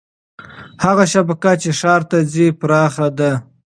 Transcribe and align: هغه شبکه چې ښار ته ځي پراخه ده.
هغه 0.83 1.03
شبکه 1.13 1.51
چې 1.61 1.69
ښار 1.79 2.01
ته 2.09 2.17
ځي 2.33 2.47
پراخه 2.59 3.07
ده. 3.17 3.31